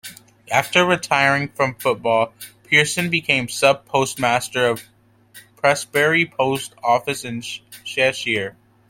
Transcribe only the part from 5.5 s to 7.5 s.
Prestbury Post Office in